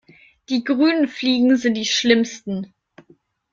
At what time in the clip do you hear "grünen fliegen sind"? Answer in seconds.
0.63-1.75